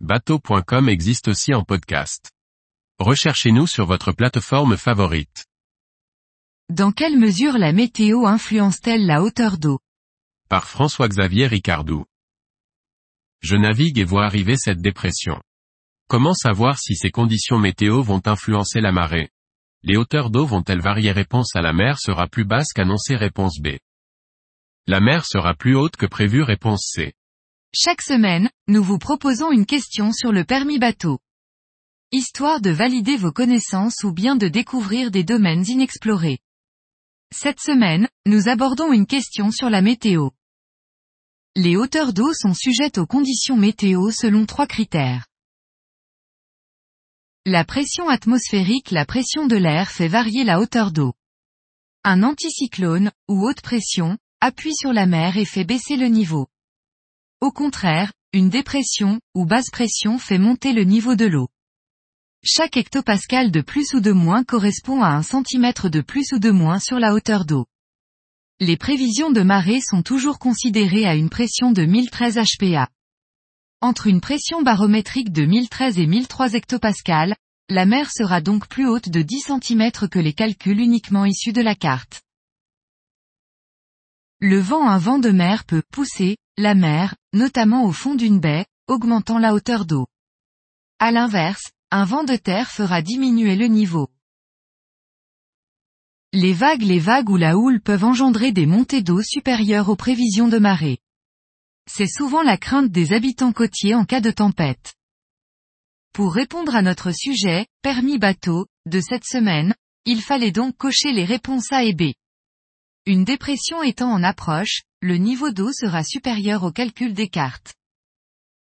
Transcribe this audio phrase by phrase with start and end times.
[0.00, 2.30] Bateau.com existe aussi en podcast.
[2.98, 5.46] Recherchez-nous sur votre plateforme favorite.
[6.68, 9.80] Dans quelle mesure la météo influence-t-elle la hauteur d'eau?
[10.50, 12.04] Par François-Xavier Ricardou.
[13.40, 15.40] Je navigue et vois arriver cette dépression.
[16.08, 19.30] Comment savoir si ces conditions météo vont influencer la marée?
[19.82, 21.12] Les hauteurs d'eau vont-elles varier?
[21.12, 23.78] Réponse à la mer sera plus basse qu'annoncé Réponse B.
[24.86, 27.14] La mer sera plus haute que prévu Réponse C.
[27.78, 31.18] Chaque semaine, nous vous proposons une question sur le permis bateau.
[32.10, 36.38] Histoire de valider vos connaissances ou bien de découvrir des domaines inexplorés.
[37.34, 40.30] Cette semaine, nous abordons une question sur la météo.
[41.54, 45.26] Les hauteurs d'eau sont sujettes aux conditions météo selon trois critères.
[47.44, 51.12] La pression atmosphérique La pression de l'air fait varier la hauteur d'eau.
[52.04, 56.48] Un anticyclone, ou haute pression, appuie sur la mer et fait baisser le niveau.
[57.42, 61.48] Au contraire, une dépression, ou basse pression fait monter le niveau de l'eau.
[62.42, 66.50] Chaque hectopascal de plus ou de moins correspond à un centimètre de plus ou de
[66.50, 67.66] moins sur la hauteur d'eau.
[68.58, 72.88] Les prévisions de marée sont toujours considérées à une pression de 1013 HPA.
[73.82, 77.36] Entre une pression barométrique de 1013 et 1003 hectopascales,
[77.68, 81.60] la mer sera donc plus haute de 10 cm que les calculs uniquement issus de
[81.60, 82.22] la carte.
[84.40, 88.66] Le vent Un vent de mer peut pousser la mer, notamment au fond d'une baie,
[88.86, 90.08] augmentant la hauteur d'eau.
[90.98, 94.10] À l'inverse, un vent de terre fera diminuer le niveau.
[96.34, 100.48] Les vagues Les vagues ou la houle peuvent engendrer des montées d'eau supérieures aux prévisions
[100.48, 100.98] de marée.
[101.90, 104.96] C'est souvent la crainte des habitants côtiers en cas de tempête.
[106.12, 111.24] Pour répondre à notre sujet, permis bateau, de cette semaine, il fallait donc cocher les
[111.24, 112.12] réponses A et B.
[113.08, 117.76] Une dépression étant en approche, le niveau d'eau sera supérieur au calcul des cartes.